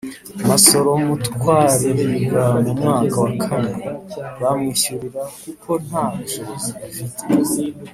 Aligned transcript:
Masoro 0.49 0.91
Matwari 1.07 1.89
yiga 1.99 2.43
mu 2.63 2.71
mwaka 2.79 3.15
wa 3.25 3.31
kane 3.43 3.73
bamwishyurira 4.41 5.21
kuko 5.41 5.69
nta 5.87 6.03
bushobozi 6.17 6.71
afite 6.87 7.21